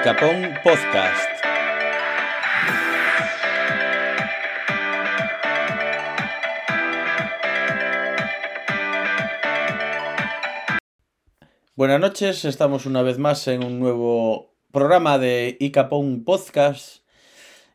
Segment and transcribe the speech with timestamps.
[0.00, 1.28] Icapón Podcast.
[11.74, 17.02] Buenas noches, estamos una vez más en un nuevo programa de Icapón Podcast.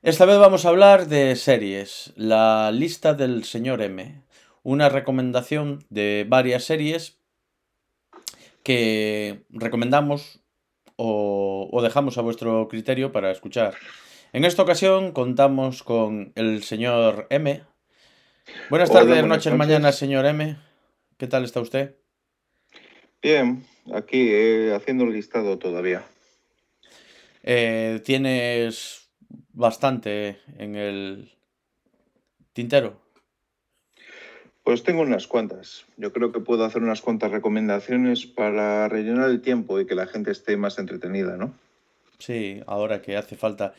[0.02, 4.22] Esta vez vamos a hablar de series, la lista del señor M,
[4.62, 7.18] una recomendación de varias series
[8.64, 10.43] que recomendamos
[10.96, 13.76] o, o dejamos a vuestro criterio para escuchar.
[14.34, 17.64] En esta ocasión contamos con el señor M.
[18.70, 20.58] Buenas Hola, tardes, buenas noches, mañanas, señor M.
[21.18, 21.96] ¿Qué tal está usted?
[23.22, 26.04] Bien, aquí eh, haciendo un listado todavía.
[27.44, 29.10] Eh, tienes
[29.54, 31.32] bastante en el
[32.54, 33.03] tintero.
[34.64, 35.86] Pues tengo unas cuantas.
[35.98, 40.08] Yo creo que puedo hacer unas cuantas recomendaciones para rellenar el tiempo y que la
[40.08, 41.54] gente esté más entretenida, ¿no?
[42.20, 43.74] Sí, ahora que hace falta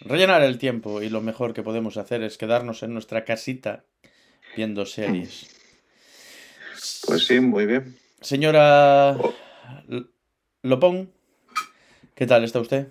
[0.00, 3.84] rellenar el tiempo y lo mejor que podemos hacer es quedarnos en nuestra casita
[4.56, 5.50] viendo series.
[7.06, 7.96] Pues sí, muy bien.
[8.20, 9.34] Señora Oh.
[10.62, 11.10] Lopón,
[12.14, 12.88] ¿qué tal está usted?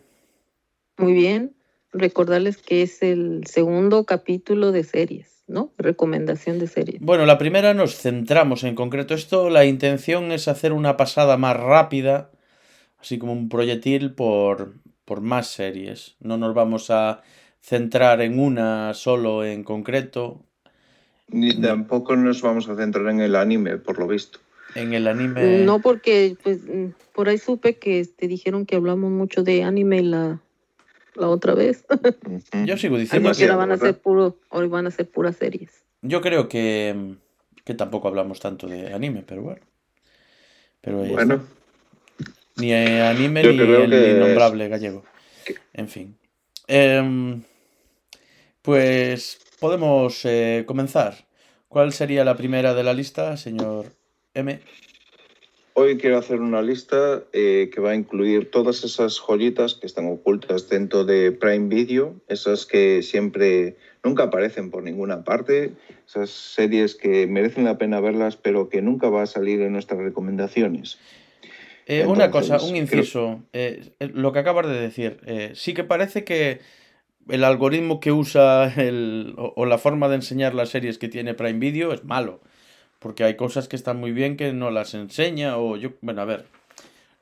[0.98, 1.56] Muy bien.
[1.92, 5.74] Recordarles que es el segundo capítulo de series, ¿no?
[5.78, 7.02] Recomendación de series.
[7.02, 9.14] Bueno, la primera nos centramos en concreto.
[9.14, 12.32] Esto, la intención es hacer una pasada más rápida,
[13.00, 16.16] así como un proyectil por, por más series.
[16.20, 17.22] No nos vamos a
[17.62, 20.46] centrar en una solo en concreto.
[21.28, 24.40] Ni tampoco nos vamos a centrar en el anime, por lo visto.
[24.76, 25.64] En el anime.
[25.64, 26.60] No porque, pues,
[27.14, 30.42] por ahí supe que te dijeron que hablamos mucho de anime la,
[31.20, 31.86] la otra vez.
[32.66, 33.44] Yo sigo diciendo que que.
[33.44, 33.88] ahora van a ¿verdad?
[33.88, 35.84] ser puro, hoy van a ser puras series.
[36.02, 37.16] Yo creo que,
[37.66, 39.62] que tampoco hablamos tanto de anime, pero bueno.
[40.82, 41.46] Pero Bueno, está.
[42.56, 45.04] Ni anime Yo ni el innombrable gallego.
[45.74, 46.18] En fin.
[46.68, 47.42] Em,
[48.62, 51.28] pues podemos eh, comenzar.
[51.68, 53.86] ¿Cuál sería la primera de la lista, señor
[54.34, 54.60] M?
[55.80, 60.08] Hoy quiero hacer una lista eh, que va a incluir todas esas joyitas que están
[60.08, 65.72] ocultas dentro de Prime Video, esas que siempre nunca aparecen por ninguna parte,
[66.06, 70.02] esas series que merecen la pena verlas, pero que nunca va a salir en nuestras
[70.02, 70.98] recomendaciones.
[71.86, 73.42] Eh, una cosa, un inciso.
[73.54, 75.20] eh, eh, lo que acabas de decir.
[75.54, 76.60] sí que parece que
[77.30, 81.34] el algoritmo que usa el, o, o la forma de enseñar las series que tiene
[81.36, 82.42] Prime Video es malo.
[83.00, 85.92] Porque hay cosas que están muy bien que no las enseña o yo...
[86.02, 86.46] Bueno, a ver.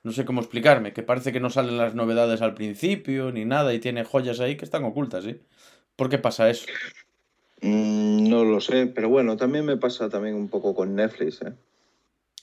[0.04, 0.94] No sé cómo explicarme.
[0.94, 4.58] Que parece que no salen las novedades al principio ni nada y tiene joyas ahí
[4.58, 5.40] que están ocultas, ¿sí?
[5.96, 6.66] ¿Por qué pasa eso?
[7.62, 11.42] Mm, no lo sé, pero bueno, también me pasa también un poco con Netflix.
[11.42, 11.54] ¿eh?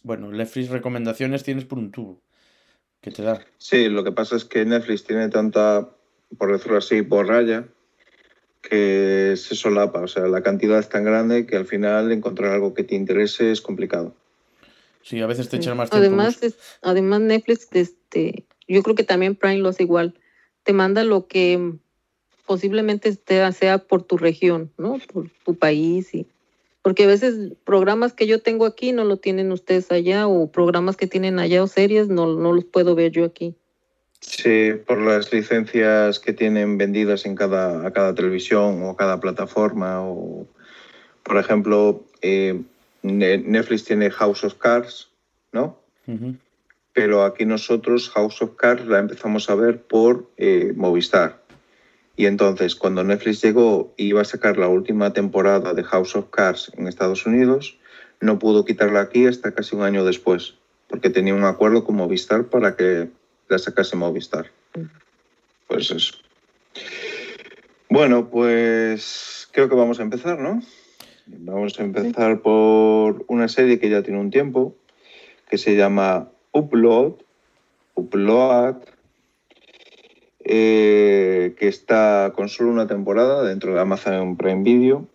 [0.03, 2.21] Bueno, Netflix recomendaciones tienes por un tubo.
[3.01, 3.41] Que te da.
[3.59, 5.89] Sí, lo que pasa es que Netflix tiene tanta,
[6.39, 7.67] por decirlo así, borralla,
[8.69, 10.01] que se solapa.
[10.01, 13.51] O sea, la cantidad es tan grande que al final encontrar algo que te interese
[13.51, 14.15] es complicado.
[15.03, 16.07] Sí, a veces te echan más tiempo.
[16.07, 20.15] Además, es- además Netflix, este, yo creo que también Prime lo hace igual.
[20.63, 21.75] Te manda lo que
[22.47, 24.99] posiblemente esté- sea por tu región, ¿no?
[25.13, 26.27] Por tu país y
[26.83, 30.97] porque a veces programas que yo tengo aquí no lo tienen ustedes allá o programas
[30.99, 33.55] que tienen allá o series no, no los puedo ver yo aquí.
[34.27, 40.01] Sí, por las licencias que tienen vendidas en cada, a cada televisión o cada plataforma.
[40.03, 40.47] O,
[41.23, 42.61] por ejemplo, eh,
[43.05, 45.11] Ne- Netflix tiene House of Cards,
[45.53, 45.79] ¿no?
[46.95, 51.43] Pero aquí nosotros House of Cards la empezamos a ver por eh, Movistar.
[52.17, 56.31] Y entonces, cuando Netflix llegó y iba a sacar la última temporada de House of
[56.31, 57.79] Cards en Estados Unidos,
[58.21, 60.55] no pudo quitarla aquí hasta casi un año después,
[60.89, 63.11] porque tenía un acuerdo con Movistar para que
[63.55, 64.47] la sacase Movistar.
[65.69, 66.15] Pues eso.
[67.89, 70.61] Bueno, pues creo que vamos a empezar, ¿no?
[71.27, 74.75] Vamos a empezar por una serie que ya tiene un tiempo,
[75.49, 77.15] que se llama Upload,
[77.95, 78.77] Upload,
[80.45, 85.07] eh, que está con solo una temporada dentro de Amazon Prime Video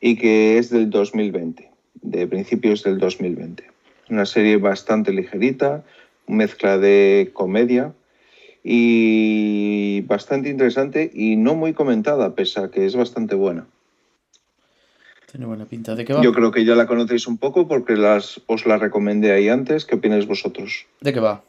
[0.00, 1.70] y que es del 2020,
[2.02, 3.62] de principios del 2020.
[4.08, 5.84] Una serie bastante ligerita,
[6.30, 7.92] mezcla de comedia
[8.62, 13.66] y bastante interesante y no muy comentada, pese a que es bastante buena.
[15.30, 15.94] Tiene buena pinta.
[15.94, 16.22] ¿De qué va?
[16.22, 19.84] Yo creo que ya la conocéis un poco porque las, os la recomendé ahí antes.
[19.84, 20.86] ¿Qué opináis vosotros?
[21.00, 21.42] ¿De qué va?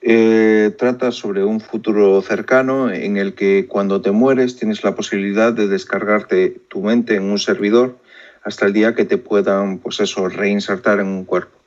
[0.00, 5.52] Eh, trata sobre un futuro cercano en el que cuando te mueres tienes la posibilidad
[5.52, 7.98] de descargarte tu mente en un servidor
[8.42, 11.57] hasta el día que te puedan, pues eso, reinsertar en un cuerpo.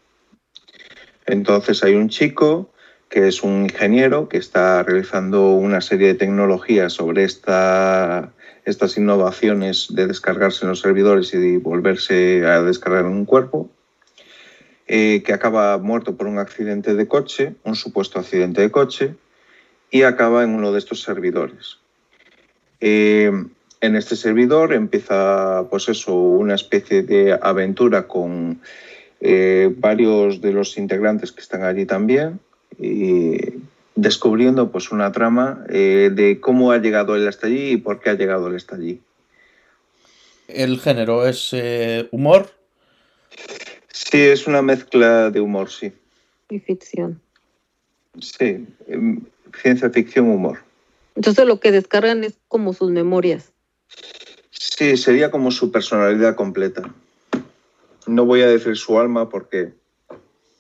[1.32, 2.70] Entonces hay un chico
[3.08, 8.34] que es un ingeniero que está realizando una serie de tecnologías sobre esta,
[8.66, 13.70] estas innovaciones de descargarse en los servidores y de volverse a descargar en un cuerpo,
[14.88, 19.16] eh, que acaba muerto por un accidente de coche, un supuesto accidente de coche,
[19.90, 21.78] y acaba en uno de estos servidores.
[22.82, 23.32] Eh,
[23.80, 28.60] en este servidor empieza, pues eso, una especie de aventura con
[29.22, 32.40] eh, varios de los integrantes que están allí también
[32.80, 33.38] y
[33.96, 38.10] descubriendo pues una trama eh, de cómo ha llegado él hasta allí y por qué
[38.10, 39.00] ha llegado él hasta allí.
[40.48, 42.50] ¿El género es eh, humor?
[43.90, 45.94] Sí, es una mezcla de humor, sí.
[46.50, 47.22] Y ficción.
[48.20, 49.22] Sí, em,
[49.62, 50.60] ciencia ficción, humor.
[51.16, 53.52] Entonces lo que descargan es como sus memorias.
[54.50, 56.94] Sí, sería como su personalidad completa.
[58.08, 59.74] No voy a decir su alma porque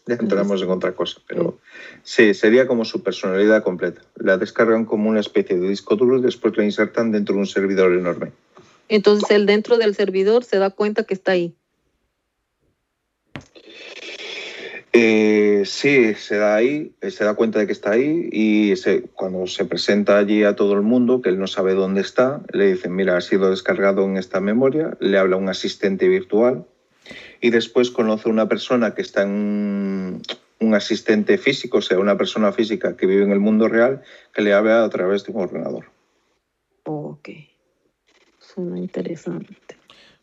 [0.05, 1.59] ya entramos en otra cosa, pero
[2.03, 4.01] sí, sería como su personalidad completa.
[4.15, 7.47] La descargan como una especie de disco duro y después la insertan dentro de un
[7.47, 8.31] servidor enorme.
[8.89, 11.55] Entonces él dentro del servidor se da cuenta que está ahí.
[14.94, 19.47] Eh, sí, se da ahí, se da cuenta de que está ahí y se- cuando
[19.47, 22.94] se presenta allí a todo el mundo, que él no sabe dónde está, le dicen,
[22.94, 26.65] mira, ha sido descargado en esta memoria, le habla un asistente virtual
[27.41, 30.21] y después conoce a una persona que está en
[30.59, 34.43] un, asistente físico, o sea, una persona física que vive en el mundo real, que
[34.43, 35.85] le habla a través de un ordenador.
[36.85, 37.29] Ok.
[38.38, 39.55] Suena interesante.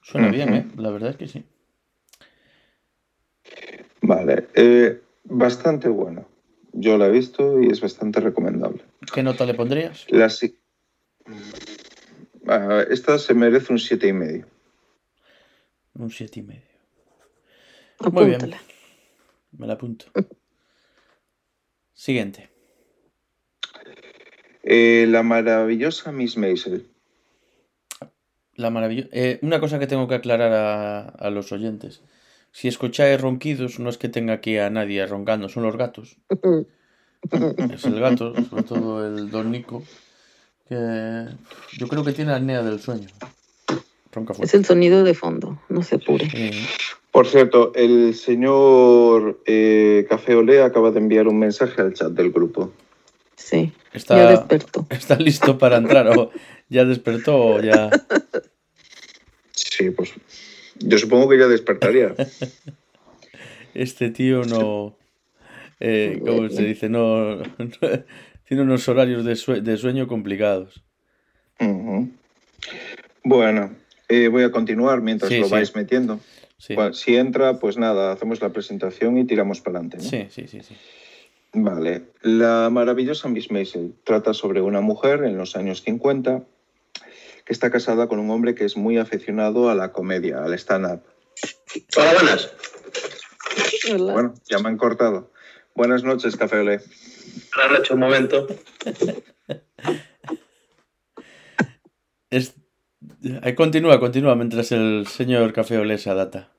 [0.00, 0.54] Suena bien.
[0.54, 0.66] ¿eh?
[0.76, 1.44] La verdad es que sí.
[4.00, 6.26] Vale, eh, bastante bueno.
[6.72, 8.84] Yo la he visto y es bastante recomendable.
[9.12, 10.06] ¿Qué nota le pondrías?
[10.08, 10.56] La si-
[12.46, 14.46] Ah, esta se merece un siete y medio.
[15.94, 16.77] Un siete y medio.
[18.12, 18.54] Muy bien.
[19.52, 20.06] Me la apunto.
[21.94, 22.48] Siguiente.
[24.62, 26.86] Eh, la maravillosa Miss Maisel.
[28.54, 29.10] La maravillosa.
[29.42, 32.02] una cosa que tengo que aclarar a, a los oyentes.
[32.52, 36.16] Si escucháis ronquidos, no es que tenga aquí a nadie roncando, son los gatos.
[37.72, 39.82] Es el gato, sobre todo el don Nico,
[40.68, 41.26] que
[41.76, 43.08] yo creo que tiene apnea del sueño.
[44.12, 46.28] Ronca Es el sonido de fondo, no se apure.
[46.32, 46.66] Eh,
[47.18, 52.30] Por cierto, el señor eh, Café Olé acaba de enviar un mensaje al chat del
[52.30, 52.72] grupo.
[53.34, 54.86] Sí, ya está, despertó.
[54.90, 56.30] está listo para entrar o
[56.68, 57.90] ya despertó o ya...
[59.50, 60.12] Sí, pues
[60.76, 62.14] yo supongo que ya despertaría.
[63.74, 64.96] Este tío no...
[65.80, 66.88] eh, ¿Cómo se dice?
[66.88, 67.44] No, no-
[68.46, 70.84] tiene unos horarios de, sue- de sueño complicados.
[73.24, 73.74] Bueno,
[74.08, 75.50] eh, voy a continuar mientras Sí, lo sí.
[75.52, 76.20] vais metiendo.
[76.58, 80.00] Sí, Bueno, si entra, pues nada, hacemos la presentación y tiramos para adelante.
[80.00, 80.60] sí, sí, sí.
[80.62, 80.74] sí.
[81.54, 86.42] Vale, la maravillosa Miss Maisel trata sobre una mujer en los años 50
[87.46, 91.00] que está casada con un hombre que es muy aficionado a la comedia, al stand-up.
[91.96, 92.52] Hola, buenas.
[93.90, 94.12] Hola.
[94.12, 95.32] Bueno, ya me han cortado.
[95.74, 96.80] Buenas noches, Café Olé.
[97.62, 98.46] Ahora hecho un momento.
[102.30, 102.54] Es-
[103.56, 106.50] Continúa, continúa mientras el señor Café Olé se adapta.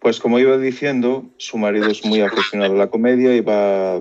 [0.00, 3.96] Pues como iba diciendo, su marido es muy aficionado a la comedia y va...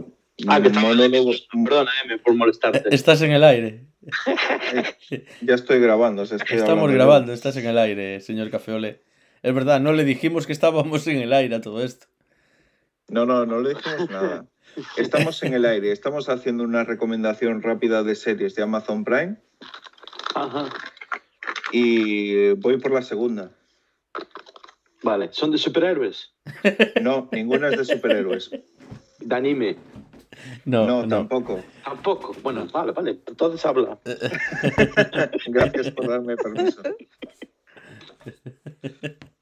[0.47, 2.95] Ah, que estamos monólogo- Perdona, M, por molestarte.
[2.95, 3.85] Estás en el aire.
[5.41, 6.23] Ya estoy grabando.
[6.23, 9.01] estoy Estamos hablando grabando, estás en el aire, señor Café Olé.
[9.43, 12.07] Es verdad, no le dijimos que estábamos en el aire a todo esto.
[13.09, 14.45] No, no, no le dijimos nada.
[14.97, 19.37] Estamos en el aire, estamos haciendo una recomendación rápida de series de Amazon Prime
[20.35, 20.69] Ajá.
[21.71, 23.51] Y voy por la segunda.
[25.03, 26.33] Vale, ¿son de superhéroes?
[27.01, 28.51] No, ninguna es de superhéroes.
[29.19, 29.77] De anime.
[30.65, 31.07] No, No, no.
[31.17, 31.61] tampoco.
[31.83, 32.35] Tampoco.
[32.43, 33.19] Bueno, vale, vale.
[33.27, 33.99] Entonces habla.
[35.47, 36.81] Gracias por darme permiso.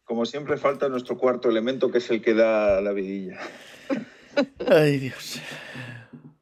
[0.03, 3.37] Como siempre falta nuestro cuarto elemento que es el que da la vidilla.
[4.67, 5.41] Ay, Dios.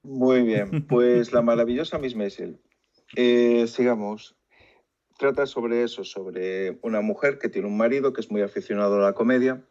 [0.04, 2.60] Muy bien, pues la maravillosa Miss Maisel.
[3.16, 4.36] Eh, sigamos.
[5.18, 9.02] Trata sobre eso, sobre una mujer que tiene un marido que es muy aficionado a
[9.02, 9.64] la comedia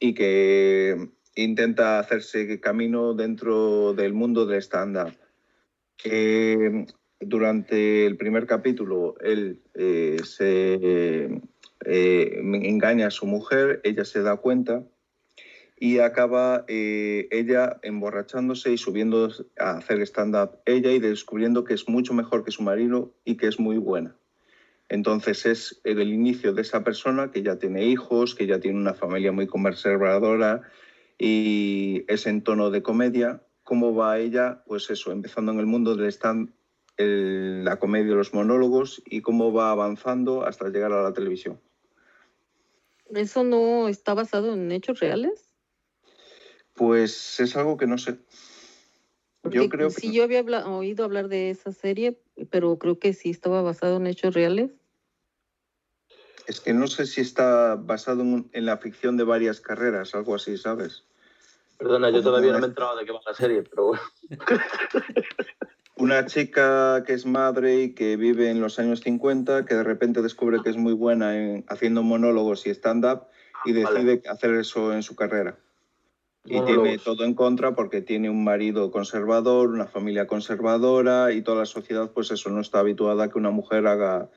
[0.00, 5.12] y que intenta hacerse camino dentro del mundo del stand-up.
[5.96, 6.86] Que
[7.20, 11.40] durante el primer capítulo él eh, se
[11.84, 14.84] eh, engaña a su mujer, ella se da cuenta
[15.78, 21.88] y acaba eh, ella emborrachándose y subiendo a hacer stand-up ella y descubriendo que es
[21.88, 24.16] mucho mejor que su marido y que es muy buena.
[24.88, 28.94] Entonces es el inicio de esa persona que ya tiene hijos, que ya tiene una
[28.94, 30.62] familia muy conservadora
[31.18, 35.96] y es en tono de comedia cómo va ella, pues eso, empezando en el mundo
[35.96, 36.52] del stand,
[36.96, 41.60] el- la comedia, los monólogos y cómo va avanzando hasta llegar a la televisión.
[43.10, 45.48] ¿Eso no está basado en hechos reales?
[46.74, 48.18] Pues es algo que no sé.
[49.50, 50.12] Yo Porque creo que sí, no.
[50.14, 52.18] yo había habla- oído hablar de esa serie,
[52.50, 54.70] pero creo que sí estaba basado en hechos reales.
[56.46, 60.34] Es que no sé si está basado en, en la ficción de varias carreras, algo
[60.34, 61.04] así, ¿sabes?
[61.78, 62.60] Perdona, yo ¿Cómo todavía no es?
[62.62, 64.02] me he enterado de qué va la serie, pero bueno.
[65.98, 70.20] Una chica que es madre y que vive en los años 50, que de repente
[70.20, 73.22] descubre que es muy buena en haciendo monólogos y stand-up
[73.64, 74.04] y Vale.
[74.04, 75.58] decide hacer eso en su carrera.
[76.46, 81.58] Y tiene todo en contra porque tiene un marido conservador, una familia conservadora y toda
[81.58, 84.30] la sociedad, pues eso, no está habituada a que una mujer haga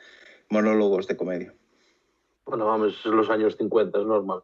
[0.49, 1.53] monólogos de comedia.
[2.45, 4.41] Bueno, vamos, es los años 50, es normal.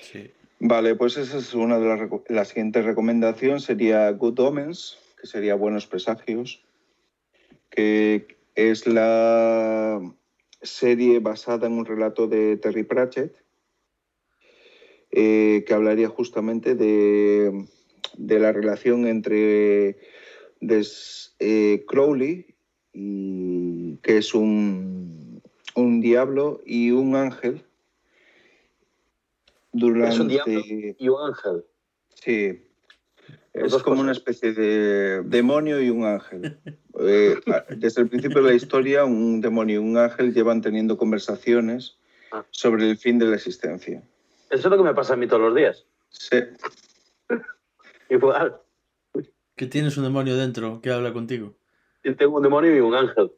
[0.00, 0.32] Sí.
[0.60, 2.10] Vale, pues esa es una de las...
[2.28, 6.60] La siguiente recomendación sería Good Omens, que sería Buenos Presagios,
[7.70, 10.00] que es la
[10.60, 13.36] serie basada en un relato de Terry Pratchett,
[15.10, 17.66] eh, que hablaría justamente de,
[18.16, 19.96] de la relación entre
[20.60, 22.54] des- eh, Crowley,
[22.92, 25.42] y- que es un,
[25.74, 27.62] un diablo, y un ángel.
[29.72, 30.60] Durante, Es un diablo
[30.98, 31.64] y un ángel.
[32.14, 32.62] Sí.
[33.52, 36.58] Es como una especie de demonio y un ángel.
[37.00, 37.36] Eh,
[37.76, 41.96] desde el principio de la historia, un demonio y un ángel llevan teniendo conversaciones
[42.32, 42.44] Ah.
[42.50, 44.02] sobre el fin de la existencia.
[44.50, 45.86] Eso es lo que me pasa a mí todos los días.
[46.08, 46.38] Sí.
[48.08, 48.60] Igual.
[49.56, 51.54] Que tienes un demonio dentro que habla contigo.
[52.04, 53.32] Yo tengo un demonio y un ángel.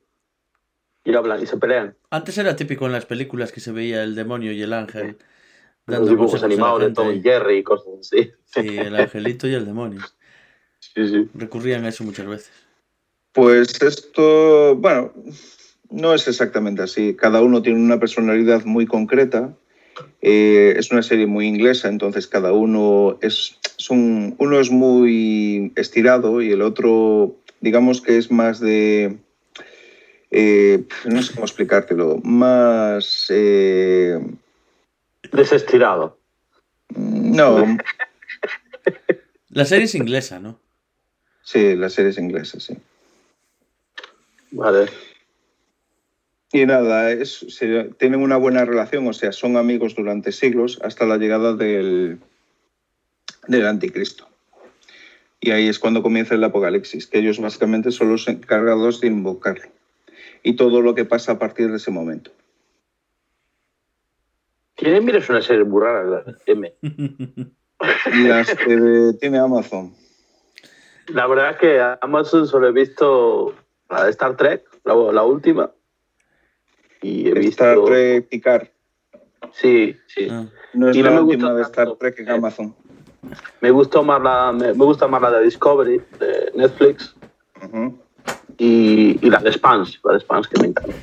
[1.04, 1.96] Y hablan y se pelean.
[2.10, 5.16] Antes era típico en las películas que se veía el demonio y el ángel
[5.86, 6.90] Los dando dibujos a la animados de.
[6.92, 8.32] Tom y Jerry y cosas así.
[8.44, 10.00] Sí, el angelito y el demonio.
[10.94, 11.28] Sí, sí.
[11.34, 12.50] Recurrían a eso muchas veces.
[13.32, 15.12] Pues esto, bueno,
[15.90, 17.14] no es exactamente así.
[17.14, 19.54] Cada uno tiene una personalidad muy concreta.
[20.22, 26.42] Eh, es una serie muy inglesa, entonces cada uno es, son, uno es muy estirado
[26.42, 29.16] y el otro, digamos que es más de,
[30.30, 34.18] eh, no sé cómo explicártelo, más, eh,
[35.32, 36.18] Desestirado.
[36.96, 37.76] no,
[39.50, 40.58] La serie es inglesa, ¿no?
[41.42, 42.76] sí, las series inglesas, sí.
[44.52, 44.86] Vale.
[46.52, 51.06] Y nada, es, se- tienen una buena relación, o sea, son amigos durante siglos hasta
[51.06, 52.18] la llegada del,
[53.46, 54.26] del anticristo.
[55.40, 59.68] Y ahí es cuando comienza el apocalipsis, que ellos básicamente son los encargados de invocarlo.
[60.42, 62.30] Y todo lo que pasa a partir de ese momento.
[64.76, 66.04] ¿Quién mira es una serie muy rara?
[66.04, 66.74] la M.
[68.26, 69.94] Las que tiene Amazon.
[71.08, 73.54] La verdad es que Amazon solo he visto
[73.88, 75.70] la de Star Trek, la, la última.
[77.02, 77.64] Y he visto.
[77.64, 78.68] Star Trek Picard.
[79.52, 80.28] Sí, sí.
[80.30, 80.44] Ah.
[80.74, 81.94] No es Y no la me última de Star.
[81.98, 82.32] Trek en Eh.
[82.32, 82.74] Amazon.
[83.60, 87.14] Me gustó más la, me, me gusta más la de Discovery, de Netflix,
[88.56, 90.94] y, y la de Spans, la de Spans que me encanta.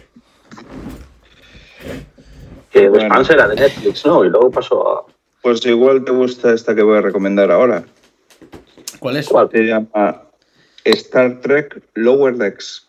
[2.72, 3.06] Que de Bueno.
[3.14, 4.26] Spans era de Netflix, ¿no?
[4.26, 5.06] Y luego pasó a.
[5.44, 7.84] Pues igual te gusta esta que voy a recomendar ahora.
[9.00, 9.28] ¿Cuál es?
[9.30, 9.50] ¿Cuál?
[9.52, 10.24] Se llama
[10.86, 12.87] Star Trek Lower Decks.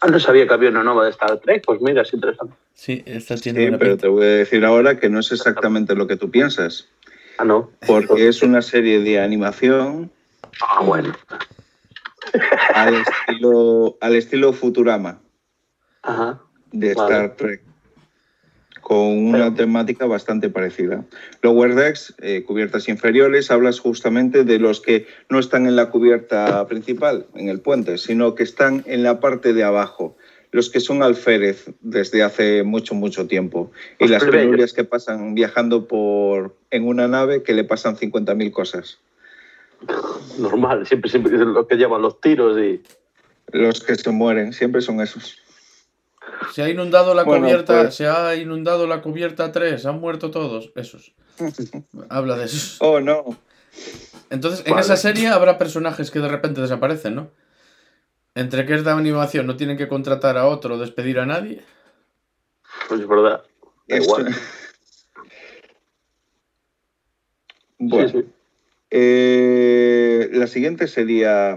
[0.00, 2.54] Ah, no sabía que había una nueva de Star Trek, pues mira, es interesante.
[2.74, 4.02] Sí, esta tiene Sí, una pero pinta.
[4.02, 6.88] te voy a decir ahora que no es exactamente lo que tú piensas,
[7.38, 7.70] Ah, no.
[7.86, 10.10] porque es una serie de animación
[10.62, 11.12] Ah, bueno.
[12.74, 15.20] al estilo, al estilo Futurama
[16.02, 16.40] Ajá.
[16.72, 17.14] de Vale.
[17.14, 17.62] Star Trek,
[18.90, 21.04] con una temática bastante parecida.
[21.42, 26.66] Lower Decks, eh, cubiertas inferiores, hablas justamente de los que no están en la cubierta
[26.66, 30.16] principal, en el puente, sino que están en la parte de abajo.
[30.50, 33.70] Los que son alférez desde hace mucho, mucho tiempo.
[34.00, 34.46] Y Los las plebeyos.
[34.46, 38.98] penurias que pasan viajando por, en una nave que le pasan 50.000 cosas.
[40.36, 42.82] Normal, siempre, siempre lo que llevan los tiros y.
[43.52, 45.38] Los que se mueren, siempre son esos.
[46.52, 50.30] Se ha inundado la Bueno, cubierta, pues- se ha inundado la cubierta 3, han muerto
[50.30, 51.12] todos, esos.
[52.08, 52.76] Habla de esos.
[52.80, 53.24] Oh, no.
[54.30, 57.30] Entonces, en esa serie habrá personajes que de repente desaparecen, ¿no?
[58.34, 61.62] Entre que es de animación, no tienen que contratar a otro o despedir a nadie.
[62.88, 63.42] Pues es verdad.
[63.88, 64.34] Da igual.
[67.78, 68.28] Bueno, Sí, sí.
[68.90, 71.56] eh, la siguiente sería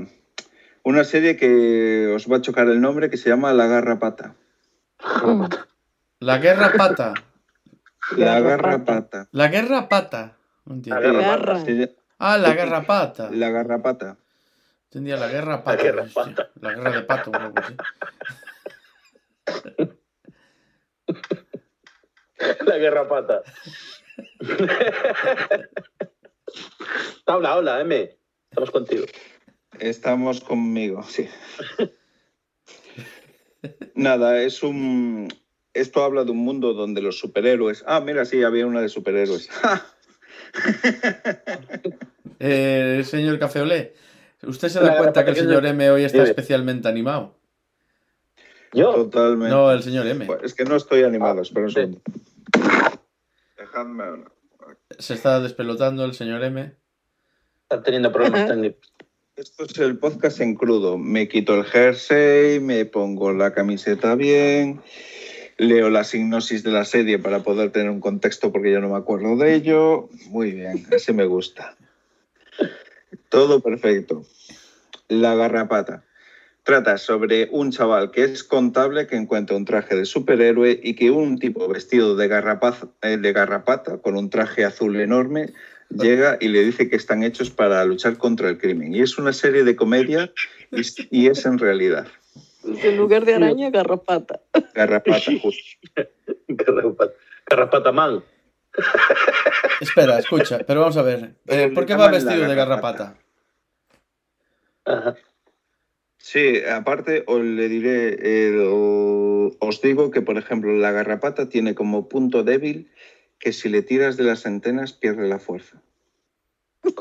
[0.84, 4.36] una serie que os va a chocar el nombre que se llama La Garrapata.
[6.20, 7.14] La guerra pata.
[8.18, 8.78] La Garrapata.
[8.78, 9.28] Garrapata.
[9.32, 10.38] La guerra pata.
[10.66, 11.02] No entiendo.
[11.02, 11.54] La guerra Garra.
[11.54, 11.90] pata.
[12.20, 13.30] Ah, la garrapata.
[13.32, 14.18] La garrapata.
[14.86, 15.84] Entendía la guerra pata.
[15.84, 16.24] guerra hostia.
[16.24, 16.50] pata.
[16.62, 17.76] La guerra de pato o algo así.
[22.66, 23.42] La guerra pata.
[27.26, 28.18] habla, habla, M.
[28.50, 29.06] Estamos contigo.
[29.80, 31.28] Estamos conmigo, sí.
[33.96, 35.28] Nada, es un.
[35.74, 37.84] Esto habla de un mundo donde los superhéroes.
[37.88, 39.50] Ah, mira, sí, había una de superhéroes.
[42.40, 43.94] Eh, señor Café Olé,
[44.42, 47.38] ¿usted se da La cuenta que el señor M hoy está especialmente animado?
[48.74, 49.50] Yo, Totalmente.
[49.50, 50.26] No, el señor M.
[50.26, 52.02] Pues es que no estoy animado, espera un segundo.
[53.58, 54.32] Dejadme una.
[55.00, 56.76] Se está despelotando el señor M.
[57.64, 58.93] está teniendo problemas técnicos.
[59.36, 61.00] Esto es el podcast en crudo.
[61.00, 64.80] Me quito el jersey, me pongo la camiseta bien,
[65.58, 68.98] leo la sinopsis de la serie para poder tener un contexto porque yo no me
[68.98, 70.08] acuerdo de ello.
[70.28, 71.76] Muy bien, así me gusta.
[73.30, 74.24] Todo perfecto.
[75.08, 76.04] La garrapata.
[76.62, 81.10] Trata sobre un chaval que es contable que encuentra un traje de superhéroe y que
[81.10, 85.48] un tipo vestido de, garrapaz- eh, de garrapata con un traje azul enorme
[85.98, 88.94] llega y le dice que están hechos para luchar contra el crimen.
[88.96, 90.32] Y es una serie de comedia
[90.72, 90.82] y,
[91.12, 92.08] y es en realidad.
[92.64, 94.40] En lugar de araña, garrapata.
[94.74, 95.64] Garrapata, justo.
[96.48, 97.14] Garrapata.
[97.46, 98.24] Garrapata man.
[99.82, 101.36] Espera, escucha, pero vamos a ver.
[101.48, 103.18] eh, ¿Por qué va vestido de garrapata.
[104.86, 105.10] garrapata?
[105.12, 105.16] Ajá.
[106.18, 108.56] Sí, aparte os le diré, eh,
[109.60, 112.90] os digo que, por ejemplo, la garrapata tiene como punto débil
[113.44, 115.82] que si le tiras de las antenas pierde la fuerza.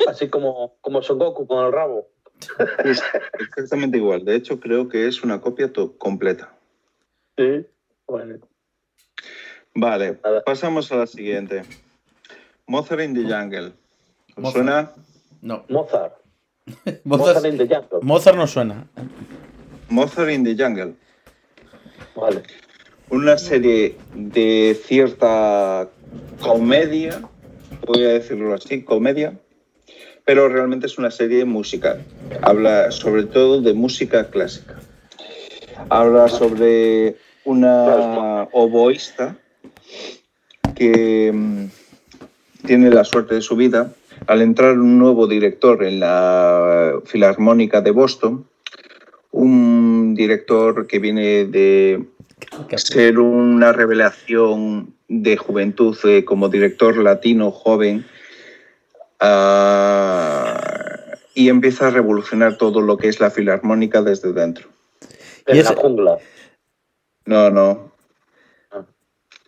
[0.08, 2.08] Así como, como Son Goku con el rabo.
[3.38, 4.24] Exactamente igual.
[4.24, 6.52] De hecho, creo que es una copia to- completa.
[7.38, 7.64] Sí.
[8.08, 8.38] Bueno.
[9.72, 11.62] Vale, A pasamos a la siguiente.
[12.66, 13.72] Mozart in the Jungle.
[14.34, 14.52] ¿Os Mozart.
[14.52, 14.92] suena?
[15.42, 15.64] No.
[15.68, 16.14] Mozart.
[17.04, 18.00] Mozart Mozart, in the Jungle.
[18.02, 18.88] Mozart no suena.
[19.88, 20.94] Mozart in the Jungle.
[22.16, 22.42] Vale.
[23.12, 25.86] Una serie de cierta
[26.40, 27.20] comedia,
[27.86, 29.38] voy a decirlo así, comedia,
[30.24, 32.02] pero realmente es una serie musical.
[32.40, 34.78] Habla sobre todo de música clásica.
[35.90, 39.36] Habla sobre una oboísta
[40.74, 41.66] que mm,
[42.66, 43.92] tiene la suerte de su vida
[44.26, 48.46] al entrar un nuevo director en la Filarmónica de Boston,
[49.32, 52.06] un director que viene de
[52.76, 58.06] ser una revelación de juventud eh, como director latino joven
[59.20, 60.58] ah,
[61.34, 64.68] y empieza a revolucionar todo lo que es la filarmónica desde dentro.
[65.46, 66.18] En Y la jungla.
[67.24, 67.92] No, no,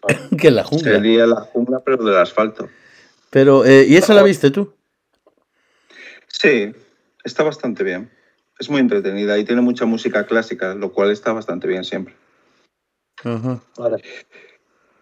[0.38, 0.92] que en la jungla.
[0.92, 2.68] sería la jungla pero del asfalto.
[3.30, 4.74] Pero, eh, ¿y esa la viste tú?
[6.28, 6.72] Sí,
[7.24, 8.10] está bastante bien.
[8.58, 12.14] Es muy entretenida y tiene mucha música clásica, lo cual está bastante bien siempre.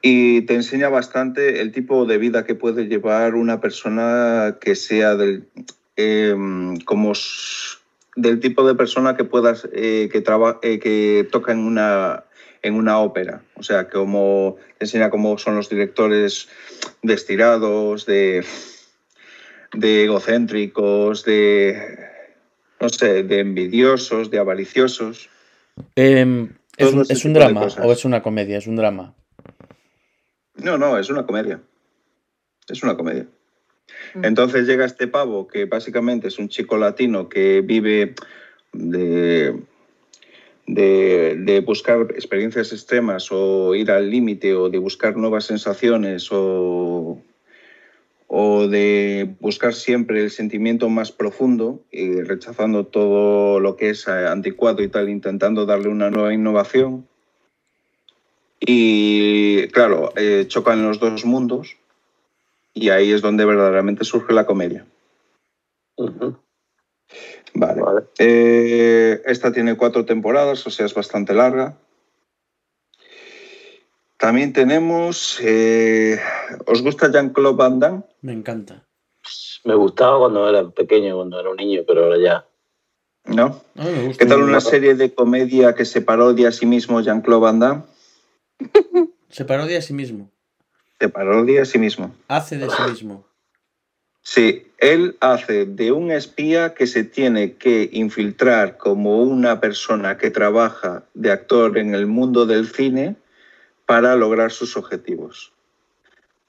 [0.03, 5.15] Y te enseña bastante el tipo de vida que puede llevar una persona que sea
[5.15, 5.47] del,
[5.97, 6.35] eh,
[6.85, 7.13] como
[8.17, 12.25] del tipo de persona que puedas eh, que traba- eh, que toca en una
[12.63, 13.43] en una ópera.
[13.57, 16.49] O sea, como te enseña cómo son los directores
[17.03, 18.45] de estirados, de,
[19.75, 21.99] de egocéntricos, de
[22.81, 25.29] no sé, de envidiosos, de avariciosos.
[26.87, 28.59] ¿Es, un, es drama o es una comedia?
[28.59, 29.15] Es un drama.
[30.57, 31.61] No, no, es una comedia.
[32.69, 33.27] Es una comedia.
[34.15, 34.25] Mm.
[34.25, 38.15] Entonces llega este pavo que básicamente es un chico latino que vive
[38.73, 39.61] de,
[40.67, 47.23] de, de buscar experiencias extremas o ir al límite o de buscar nuevas sensaciones o,
[48.35, 54.27] o de buscar siempre el sentimiento más profundo y rechazando todo lo que es eh,
[54.27, 57.07] anticuado y tal, intentando darle una nueva innovación.
[58.59, 61.77] Y claro, eh, chocan los dos mundos
[62.73, 64.87] y ahí es donde verdaderamente surge la comedia.
[65.99, 67.83] Vale.
[67.83, 68.07] Vale.
[68.19, 71.77] Eh, esta tiene cuatro temporadas, o sea, es bastante larga.
[74.23, 75.41] También tenemos.
[75.43, 76.17] eh,
[76.67, 78.03] ¿Os gusta Jean-Claude Van Damme?
[78.21, 78.87] Me encanta.
[79.65, 82.47] Me gustaba cuando era pequeño, cuando era un niño, pero ahora ya.
[83.25, 83.61] ¿No?
[83.75, 84.23] Me gusta.
[84.23, 87.83] ¿Qué tal una serie de comedia que se parodia a sí mismo Jean-Claude Van Damme?
[89.29, 90.31] Se parodia a sí mismo.
[91.01, 92.15] Se parodia a sí mismo.
[92.29, 93.25] Hace de sí mismo.
[94.21, 100.31] Sí, él hace de un espía que se tiene que infiltrar como una persona que
[100.31, 103.17] trabaja de actor en el mundo del cine
[103.87, 105.53] para lograr sus objetivos.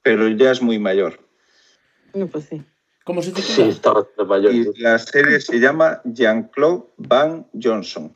[0.02, 1.20] Pero ya es muy mayor.
[2.14, 2.64] No, pues sí.
[3.06, 3.68] ¿Cómo se Sí, titula?
[3.68, 4.54] está bastante mayor.
[4.54, 8.14] Y la serie se llama Jean-Claude Van Johnson.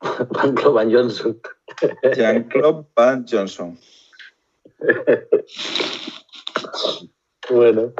[0.00, 1.40] Van Van Johnson.
[2.14, 3.78] Jean-Claude Van Johnson.
[7.50, 7.94] Bueno.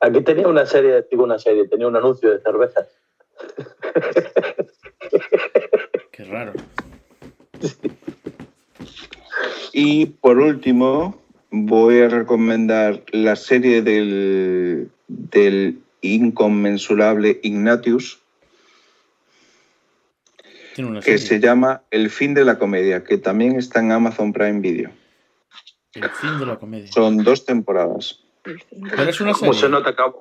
[0.00, 2.88] Aquí tenía una serie, digo una serie, tenía un anuncio de cervezas.
[6.10, 6.52] Qué raro.
[9.82, 18.20] Y por último, voy a recomendar la serie del, del inconmensurable Ignatius,
[20.74, 21.26] Tiene una que serie.
[21.26, 24.90] se llama El fin de la comedia, que también está en Amazon Prime Video.
[25.94, 26.92] El fin de la comedia.
[26.92, 28.20] Son dos temporadas.
[28.42, 30.12] Pero es una Como se nota que a,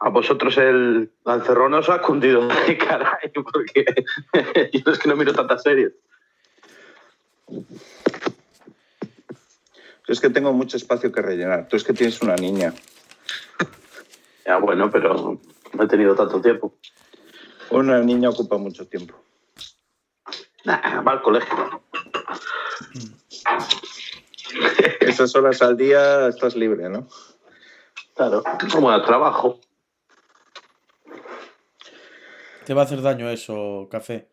[0.00, 3.86] a vosotros el lancerrón os ha cundido de caray, porque
[4.84, 5.92] yo es que no miro tantas series.
[10.06, 11.66] Yo es que tengo mucho espacio que rellenar.
[11.68, 12.72] Tú es que tienes una niña.
[14.46, 15.40] Ya, bueno, pero
[15.72, 16.76] no he tenido tanto tiempo.
[17.70, 19.16] Una niña ocupa mucho tiempo.
[20.64, 21.82] Nah, va al colegio.
[25.00, 27.08] Esas horas al día estás libre, ¿no?
[28.14, 29.58] Claro, como al trabajo.
[32.64, 34.28] Te va a hacer daño eso, café.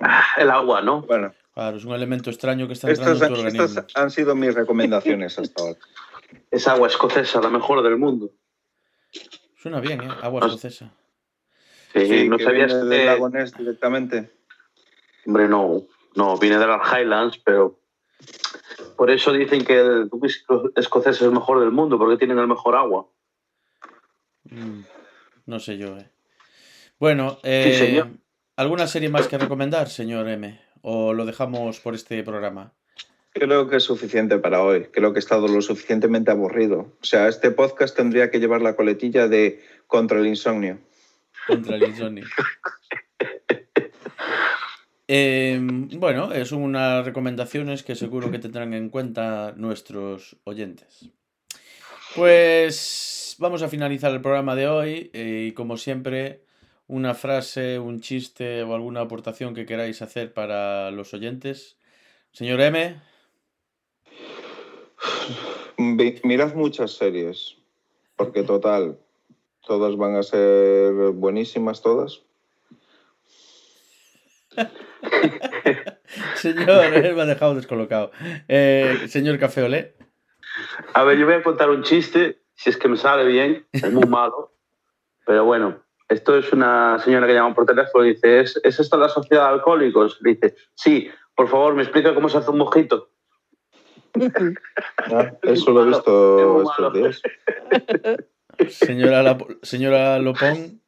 [0.00, 1.02] Ah, El agua, ¿no?
[1.02, 3.64] Bueno, Claro, es un elemento extraño que está entrando estas, en tu organismo.
[3.64, 5.78] estas han sido mis recomendaciones hasta ahora.
[6.50, 8.30] Es agua escocesa, la mejor del mundo.
[9.58, 10.08] Suena bien, ¿eh?
[10.22, 10.90] Agua Pues- escocesa.
[11.92, 14.30] Sí, Sí, no que sabías viene del que- lago Ness directamente.
[15.26, 15.82] Hombre, no,
[16.16, 17.78] no, viene de las Highlands, pero
[18.96, 22.48] por eso dicen que el whisky escocés es el mejor del mundo, porque tienen el
[22.48, 23.06] mejor agua.
[24.44, 24.80] Mm,
[25.44, 26.08] No sé yo, ¿eh?
[26.98, 28.08] Bueno, eh, señor.
[28.56, 30.58] ¿alguna serie más que recomendar, señor M?
[30.82, 32.72] ¿O lo dejamos por este programa?
[33.32, 34.88] Creo que es suficiente para hoy.
[34.92, 36.92] Creo que he estado lo suficientemente aburrido.
[37.00, 40.78] O sea, este podcast tendría que llevar la coletilla de contra el insomnio.
[41.46, 42.26] Contra el insomnio.
[45.14, 51.10] Eh, bueno, son unas recomendaciones que seguro que tendrán en cuenta nuestros oyentes.
[52.14, 56.44] Pues vamos a finalizar el programa de hoy eh, y como siempre,
[56.92, 61.78] una frase, un chiste o alguna aportación que queráis hacer para los oyentes.
[62.32, 63.00] Señor M,
[66.22, 67.56] Mirad muchas series,
[68.14, 68.98] porque total,
[69.66, 72.20] todas van a ser buenísimas, todas.
[76.34, 78.10] señor, eh, me ha dejado descolocado.
[78.48, 79.94] Eh, señor Café Olé,
[80.92, 83.90] A ver, yo voy a contar un chiste, si es que me sale bien, es
[83.90, 84.52] muy malo,
[85.24, 88.96] pero bueno, esto es una señora que llama por teléfono y dice, ¿es, ¿es esta
[88.96, 90.18] la sociedad de alcohólicos?
[90.20, 93.08] Le dice, sí, por favor, me explica cómo se hace un mojito.
[95.10, 97.22] Ah, eso lo he visto estos días.
[98.68, 100.80] señora, señora Lopón.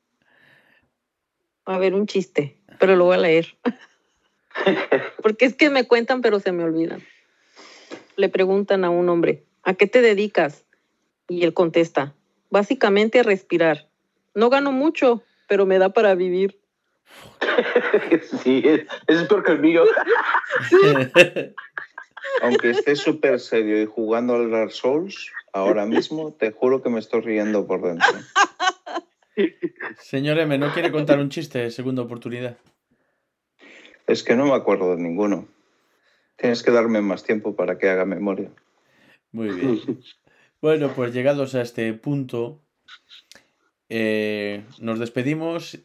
[1.64, 3.56] A ver, un chiste, pero lo voy a leer.
[5.22, 7.02] Porque es que me cuentan, pero se me olvidan.
[8.16, 10.64] Le preguntan a un hombre, ¿a qué te dedicas?
[11.28, 12.14] Y él contesta,
[12.50, 13.88] básicamente a respirar.
[14.34, 16.58] No gano mucho, pero me da para vivir.
[18.42, 19.84] sí, es, es peor que el mío.
[22.42, 26.98] Aunque esté súper serio y jugando al Dark Souls, ahora mismo te juro que me
[26.98, 28.08] estoy riendo por dentro.
[29.98, 31.70] Señor M, ¿no quiere contar un chiste?
[31.70, 32.56] Segunda oportunidad.
[34.06, 35.48] Es que no me acuerdo de ninguno.
[36.36, 38.50] Tienes que darme más tiempo para que haga memoria.
[39.32, 40.00] Muy bien.
[40.60, 42.60] Bueno, pues llegados a este punto,
[43.88, 45.78] eh, nos despedimos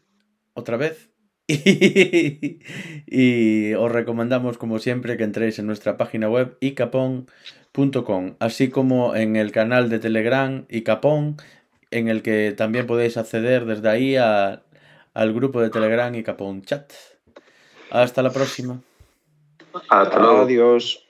[0.53, 1.09] otra vez
[1.47, 2.59] y,
[3.07, 9.35] y os recomendamos, como siempre, que entréis en nuestra página web icapon.com, así como en
[9.35, 11.37] el canal de Telegram Icapon,
[11.91, 14.61] en el que también podéis acceder desde ahí a-
[15.13, 16.93] al grupo de Telegram Icapon Chat.
[17.89, 18.79] Hasta la próxima.
[19.89, 20.41] Hasta luego.
[20.41, 21.05] Adiós.